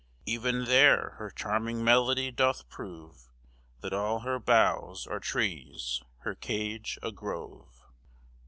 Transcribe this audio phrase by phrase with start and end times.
[0.25, 3.29] Even there her charming melody doth prove
[3.81, 7.85] That all her boughs are trees, her cage a grove.